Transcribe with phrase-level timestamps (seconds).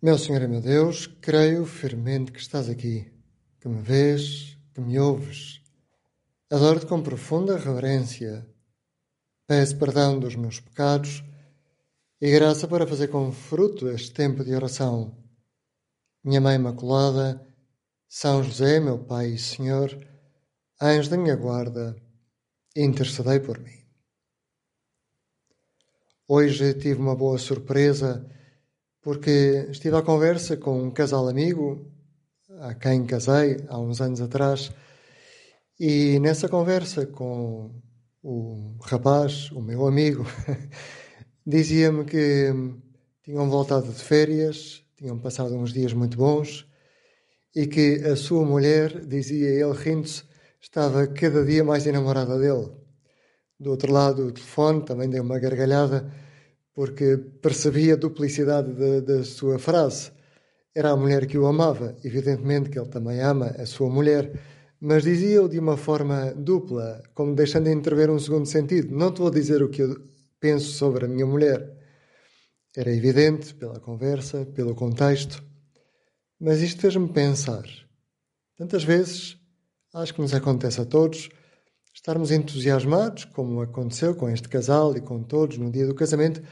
[0.00, 3.10] Meu Senhor e meu Deus, creio firmemente que estás aqui,
[3.58, 5.60] que me vês, que me ouves.
[6.48, 8.48] Adoro-te com profunda reverência.
[9.48, 11.24] Peço perdão dos meus pecados
[12.20, 15.18] e graça para fazer com fruto este tempo de oração.
[16.22, 17.44] Minha Mãe Imaculada,
[18.08, 19.90] São José, meu Pai e Senhor,
[20.80, 22.00] anjo da minha guarda,
[22.76, 23.84] intercedei por mim.
[26.28, 28.37] Hoje tive uma boa surpresa
[29.02, 31.90] porque estive à conversa com um casal amigo,
[32.60, 34.70] a quem casei há uns anos atrás,
[35.78, 37.70] e nessa conversa com
[38.22, 40.26] o rapaz, o meu amigo,
[41.46, 42.52] dizia-me que
[43.22, 46.66] tinham voltado de férias, tinham passado uns dias muito bons
[47.54, 50.24] e que a sua mulher, dizia ele rindo-se,
[50.60, 52.70] estava cada dia mais enamorada dele.
[53.58, 56.12] Do outro lado do telefone também deu uma gargalhada
[56.78, 58.70] porque percebia a duplicidade
[59.02, 60.12] da sua frase.
[60.72, 64.30] Era a mulher que o amava, evidentemente que ele também ama a sua mulher,
[64.80, 68.94] mas dizia-o de uma forma dupla, como deixando de intervir um segundo sentido.
[68.96, 70.00] Não te vou dizer o que eu
[70.38, 71.68] penso sobre a minha mulher.
[72.76, 75.42] Era evidente pela conversa, pelo contexto,
[76.38, 77.64] mas isto fez-me pensar.
[78.56, 79.36] Tantas vezes,
[79.92, 81.28] acho que nos acontece a todos,
[82.08, 86.42] estarmos entusiasmados, como aconteceu com este casal e com todos no dia do casamento,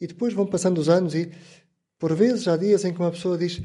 [0.00, 1.30] e depois vão passando os anos e,
[1.98, 3.60] por vezes, há dias em que uma pessoa diz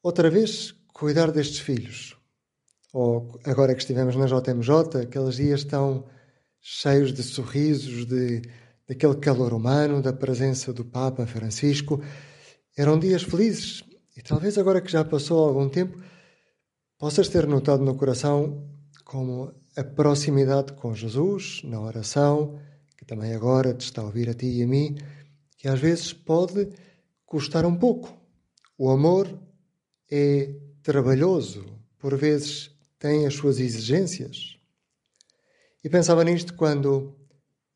[0.00, 2.16] outra vez cuidar destes filhos.
[2.92, 6.04] Ou agora que estivemos na JMJ, aqueles dias estão
[6.60, 8.42] cheios de sorrisos, de,
[8.88, 12.00] daquele calor humano, da presença do Papa Francisco.
[12.78, 13.82] Eram dias felizes.
[14.16, 16.00] E talvez agora que já passou algum tempo,
[16.96, 18.70] possas ter notado no coração
[19.04, 22.58] como a proximidade com Jesus, na oração,
[22.96, 24.96] que também agora te está a ouvir a ti e a mim,
[25.58, 26.68] que às vezes pode
[27.26, 28.16] custar um pouco.
[28.78, 29.28] O amor
[30.10, 31.64] é trabalhoso,
[31.98, 34.56] por vezes tem as suas exigências.
[35.82, 37.16] E pensava nisto quando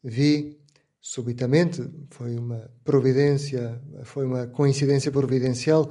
[0.02, 0.58] vi
[1.00, 5.90] subitamente, foi uma providência, foi uma coincidência providencial,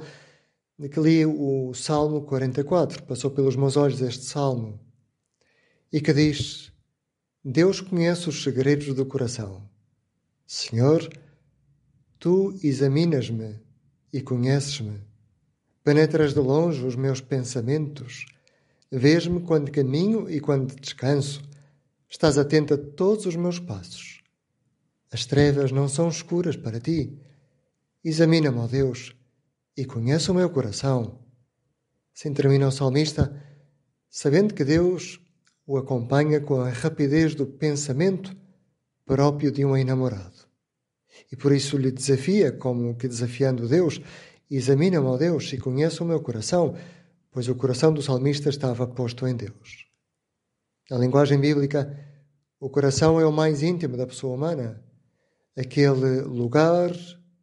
[0.78, 4.78] de que li o Salmo 44, passou pelos meus olhos este salmo,
[5.92, 6.72] e que diz:
[7.44, 9.68] Deus conhece os segredos do coração.
[10.46, 11.08] Senhor,
[12.18, 13.60] Tu examinas-me
[14.12, 15.00] e conheces-me.
[15.84, 18.26] Penetras de longe os meus pensamentos.
[18.90, 21.40] Vês-me quando caminho e quando descanso.
[22.08, 24.20] Estás atento a todos os meus passos.
[25.12, 27.16] As trevas não são escuras para ti.
[28.04, 29.14] Examina-me, ó Deus,
[29.76, 31.20] e conhece o meu coração.
[32.16, 33.40] Assim termina o salmista,
[34.10, 35.20] sabendo que Deus
[35.68, 38.36] o acompanha com a rapidez do pensamento
[39.04, 40.48] próprio de um enamorado
[41.30, 44.00] e por isso lhe desafia, como que desafiando Deus:
[44.50, 46.74] Examina-me, ó Deus, e conheça o meu coração,
[47.30, 49.86] pois o coração do salmista estava posto em Deus.
[50.90, 51.98] Na linguagem bíblica,
[52.58, 54.82] o coração é o mais íntimo da pessoa humana,
[55.56, 56.90] aquele lugar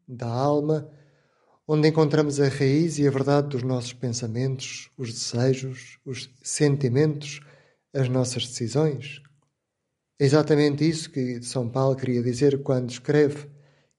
[0.08, 0.90] da alma
[1.68, 7.42] onde encontramos a raiz e a verdade dos nossos pensamentos, os desejos, os sentimentos,
[7.96, 9.22] as nossas decisões.
[10.20, 13.50] É exatamente isso que São Paulo queria dizer quando escreve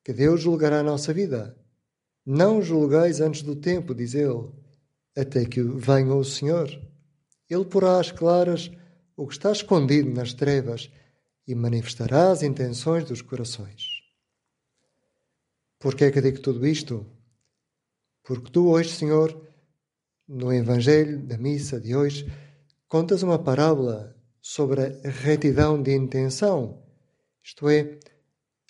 [0.05, 1.57] que Deus julgará a nossa vida.
[2.25, 4.51] Não julgueis antes do tempo, diz ele,
[5.17, 6.69] até que venha o Senhor.
[7.49, 8.71] Ele porá às claras
[9.17, 10.91] o que está escondido nas trevas
[11.47, 14.03] e manifestará as intenções dos corações.
[15.78, 17.07] Por que é que digo tudo isto?
[18.25, 19.41] Porque tu hoje, Senhor,
[20.27, 22.27] no Evangelho da missa de hoje,
[22.88, 26.82] contas uma parábola sobre a retidão de intenção,
[27.42, 27.98] isto é,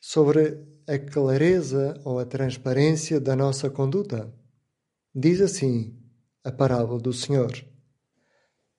[0.01, 4.33] sobre a clareza ou a transparência da nossa conduta.
[5.15, 5.99] Diz assim
[6.45, 7.53] a parábola do Senhor.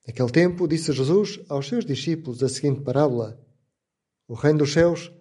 [0.08, 3.40] Naquele tempo, disse Jesus aos seus discípulos a seguinte parábola:
[4.28, 5.12] O reino dos céus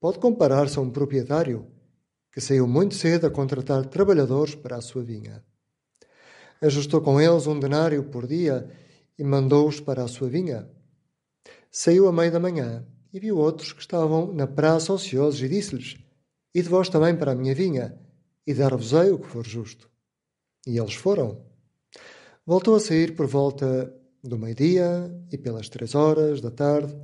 [0.00, 1.70] pode comparar-se a um proprietário
[2.32, 5.44] que saiu muito cedo a contratar trabalhadores para a sua vinha.
[6.60, 8.68] Ajustou com eles um denário por dia
[9.18, 10.68] e mandou-os para a sua vinha.
[11.70, 15.96] Saiu à meia da manhã e viu outros que estavam na praça ociosos e disse-lhes:
[16.54, 17.98] e de vós também para a minha vinha,
[18.46, 19.90] e dar-vos-ei o que for justo.
[20.66, 21.44] E eles foram.
[22.46, 26.96] Voltou a sair por volta do meio-dia e pelas três horas da tarde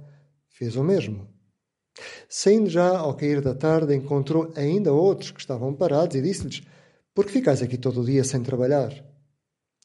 [0.49, 1.29] fez o mesmo.
[2.29, 6.63] Saindo já ao cair da tarde, encontrou ainda outros que estavam parados e disse-lhes:
[7.13, 8.93] Por que ficais aqui todo o dia sem trabalhar?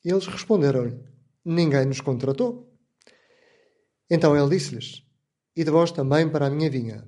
[0.03, 0.99] E eles responderam-lhe:
[1.45, 2.75] Ninguém nos contratou.
[4.09, 5.03] Então ele disse-lhes:
[5.55, 7.07] E de vós também para a minha vinha.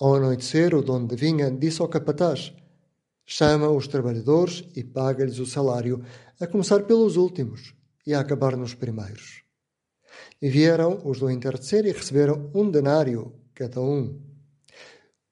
[0.00, 2.54] Ao anoitecer, o dono de vinha disse ao capataz:
[3.26, 6.04] chama os trabalhadores e paga-lhes o salário,
[6.40, 7.74] a começar pelos últimos
[8.06, 9.42] e a acabar nos primeiros.
[10.40, 14.20] E vieram os do entardecer e receberam um denário cada um.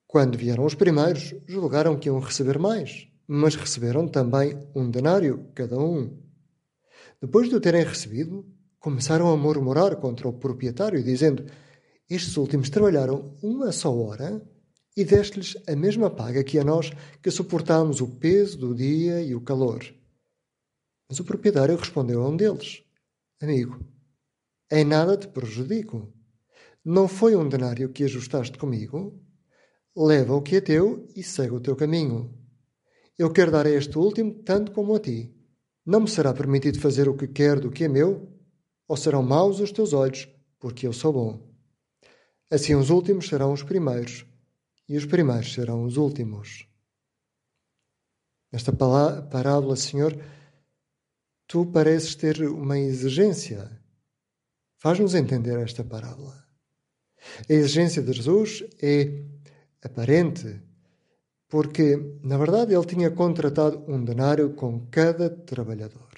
[0.07, 5.79] Quando vieram os primeiros, julgaram que iam receber mais, mas receberam também um denário cada
[5.79, 6.19] um.
[7.23, 8.45] Depois de o terem recebido,
[8.81, 11.47] começaram a murmurar contra o proprietário, dizendo:
[12.11, 14.45] Estes últimos trabalharam uma só hora
[14.97, 16.91] e deste-lhes a mesma paga que a nós,
[17.23, 19.85] que suportamos o peso do dia e o calor.
[21.09, 22.83] Mas o proprietário respondeu a um deles:
[23.41, 23.87] Amigo,
[24.69, 26.13] em nada te prejudico.
[26.85, 29.17] Não foi um denário que ajustaste comigo?
[29.97, 32.37] Leva o que é teu e segue o teu caminho.
[33.17, 35.33] Eu quero dar a este último tanto como a ti.
[35.85, 38.29] Não me será permitido fazer o que quero do que é meu?
[38.87, 40.29] Ou serão maus os teus olhos,
[40.61, 41.53] porque eu sou bom?
[42.51, 44.27] Assim os últimos serão os primeiros,
[44.89, 46.69] e os primeiros serão os últimos.
[48.53, 50.15] Nesta parábola, Senhor,
[51.47, 53.81] tu pareces ter uma exigência.
[54.79, 56.47] Faz-nos entender esta parábola.
[57.49, 59.25] A exigência de Jesus é
[59.83, 60.61] aparente,
[61.53, 66.09] porque, na verdade, ele tinha contratado um denário com cada trabalhador.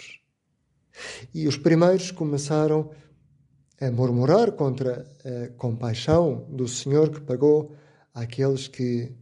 [1.35, 2.93] E os primeiros começaram
[3.81, 7.73] a murmurar contra a compaixão do Senhor que pagou
[8.15, 9.13] àqueles que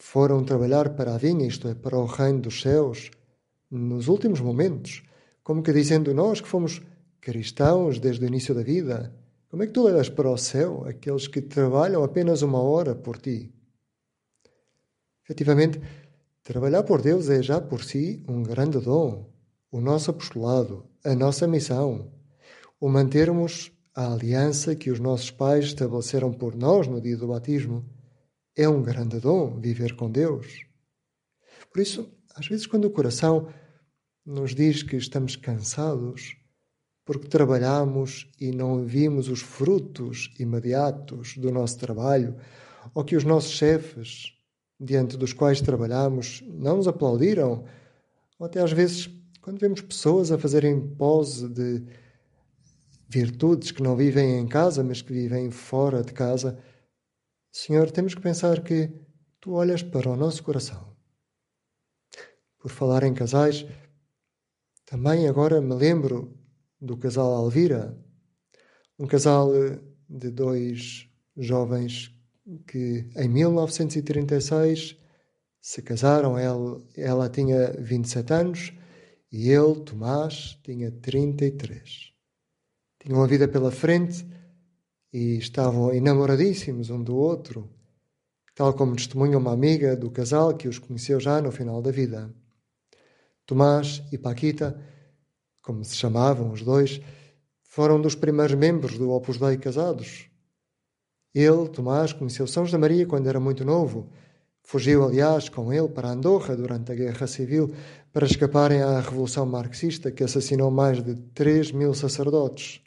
[0.00, 3.12] foram trabalhar para a vinha, isto é, para o reino dos céus,
[3.70, 5.04] nos últimos momentos,
[5.44, 6.82] como que dizendo nós que fomos
[7.20, 9.14] cristãos desde o início da vida,
[9.48, 13.16] como é que tu levas para o céu aqueles que trabalham apenas uma hora por
[13.16, 13.61] ti?
[15.32, 15.80] Efetivamente,
[16.44, 19.32] trabalhar por Deus é já por si um grande dom.
[19.70, 22.12] O nosso apostolado, a nossa missão,
[22.78, 27.82] o mantermos a aliança que os nossos pais estabeleceram por nós no dia do batismo,
[28.54, 30.66] é um grande dom viver com Deus.
[31.72, 33.48] Por isso, às vezes, quando o coração
[34.26, 36.36] nos diz que estamos cansados
[37.06, 42.36] porque trabalhamos e não vimos os frutos imediatos do nosso trabalho,
[42.94, 44.41] ou que os nossos chefes
[44.82, 47.64] diante dos quais trabalhamos não nos aplaudiram,
[48.38, 49.08] ou até às vezes,
[49.40, 51.84] quando vemos pessoas a fazerem pose de
[53.08, 56.58] virtudes que não vivem em casa, mas que vivem fora de casa,
[57.52, 58.90] Senhor, temos que pensar que
[59.40, 60.96] tu olhas para o nosso coração.
[62.58, 63.66] Por falar em casais,
[64.84, 66.36] também agora me lembro
[66.80, 67.96] do casal Alvira,
[68.98, 69.50] um casal
[70.08, 72.12] de dois jovens
[72.66, 74.96] que em 1936
[75.60, 76.36] se casaram.
[76.38, 78.72] Ela, ela tinha 27 anos
[79.30, 82.12] e ele, Tomás, tinha 33.
[83.00, 84.26] Tinham uma vida pela frente
[85.12, 87.68] e estavam enamoradíssimos um do outro,
[88.54, 92.34] tal como testemunha uma amiga do casal que os conheceu já no final da vida.
[93.46, 94.80] Tomás e Paquita,
[95.60, 97.00] como se chamavam os dois,
[97.62, 100.31] foram dos primeiros membros do Opus Dei casados.
[101.34, 104.10] Ele, Tomás, conheceu São José Maria quando era muito novo.
[104.62, 107.74] Fugiu, aliás, com ele para Andorra durante a Guerra Civil
[108.12, 112.80] para escaparem à Revolução Marxista que assassinou mais de 3 mil sacerdotes.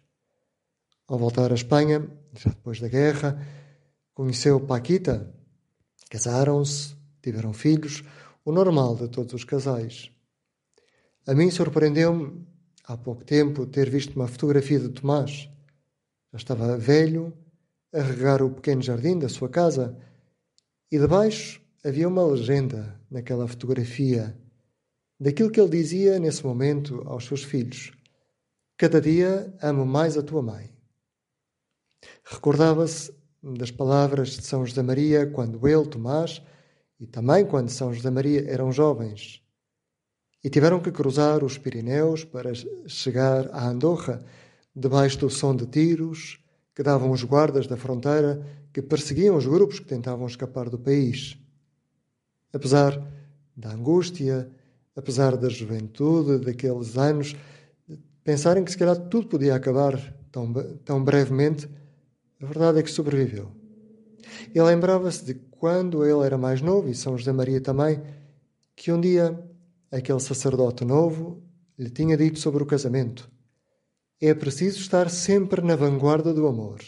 [1.07, 3.39] Ao voltar à Espanha, já depois da guerra,
[4.13, 5.33] conheceu Paquita.
[6.09, 8.03] Casaram-se, tiveram filhos,
[8.43, 10.11] o normal de todos os casais.
[11.27, 12.45] A mim surpreendeu-me,
[12.85, 15.49] há pouco tempo, ter visto uma fotografia de Tomás.
[16.31, 17.33] Já estava velho,
[17.95, 19.97] a regar o pequeno jardim da sua casa
[20.91, 24.37] e debaixo havia uma legenda naquela fotografia
[25.19, 27.93] daquilo que ele dizia nesse momento aos seus filhos:
[28.77, 30.69] Cada dia amo mais a tua mãe.
[32.23, 36.41] Recordava-se das palavras de São José Maria quando ele, Tomás,
[36.99, 39.41] e também quando São José Maria eram jovens
[40.45, 42.51] e tiveram que cruzar os Pirineus para
[42.85, 44.23] chegar a Andorra,
[44.75, 46.39] debaixo do som de tiros,
[46.75, 51.37] que davam os guardas da fronteira que perseguiam os grupos que tentavam escapar do país.
[52.51, 53.01] Apesar
[53.55, 54.51] da angústia,
[54.93, 57.33] apesar da juventude daqueles anos,
[58.23, 59.97] pensarem que se calhar tudo podia acabar
[60.29, 60.51] tão,
[60.83, 61.69] tão brevemente,
[62.41, 63.49] a verdade é que sobreviveu.
[64.53, 68.01] E lembrava-se de quando ele era mais novo, e São José Maria também,
[68.75, 69.41] que um dia
[69.89, 71.41] aquele sacerdote novo
[71.79, 73.33] lhe tinha dito sobre o casamento
[74.21, 76.79] é preciso estar sempre na vanguarda do amor.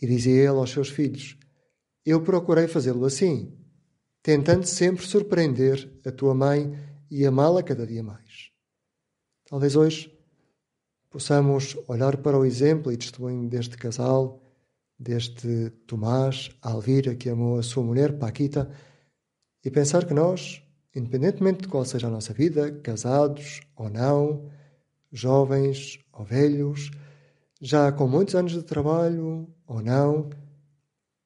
[0.00, 1.36] E dizia ele aos seus filhos:
[2.04, 3.52] Eu procurei fazê-lo assim,
[4.22, 6.72] tentando sempre surpreender a tua mãe
[7.10, 8.50] e amá-la cada dia mais.
[9.48, 10.16] Talvez hoje
[11.10, 14.42] possamos olhar para o exemplo e testemunho deste casal,
[14.98, 18.70] deste Tomás, Alvira, que amou a sua mulher, Paquita,
[19.64, 20.62] e pensar que nós,
[20.94, 24.50] independentemente de qual seja a nossa vida, casados ou não,
[25.10, 26.90] jovens ou velhos,
[27.60, 30.30] já com muitos anos de trabalho ou não,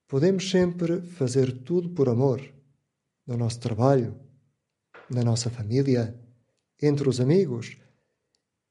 [0.09, 2.43] podemos sempre fazer tudo por amor,
[3.27, 4.15] no nosso trabalho,
[5.09, 6.19] na nossa família,
[6.81, 7.77] entre os amigos,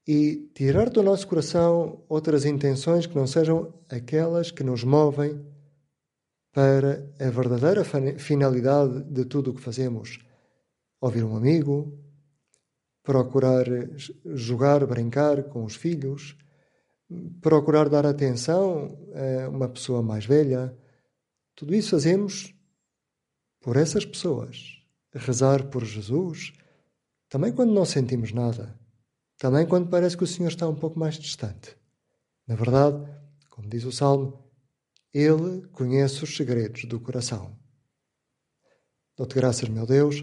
[0.06, 5.40] e tirar do nosso coração outras intenções que não sejam aquelas que nos movem
[6.52, 7.82] para a verdadeira
[8.18, 10.18] finalidade de tudo o que fazemos.
[11.00, 11.98] Ouvir um amigo,
[13.02, 13.66] procurar
[14.34, 16.36] jogar, brincar com os filhos,
[17.40, 18.96] procurar dar atenção
[19.44, 20.76] a uma pessoa mais velha.
[21.54, 22.54] Tudo isso fazemos
[23.60, 24.78] por essas pessoas.
[25.14, 26.54] Rezar por Jesus,
[27.28, 28.78] também quando não sentimos nada,
[29.36, 31.76] também quando parece que o Senhor está um pouco mais distante.
[32.46, 33.06] Na verdade,
[33.50, 34.50] como diz o Salmo,
[35.12, 37.54] Ele conhece os segredos do coração.
[39.14, 40.22] Dou-te graças, meu Deus,